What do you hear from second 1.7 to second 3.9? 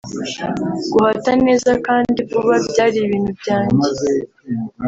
kandi vuba byari ibintu byanjye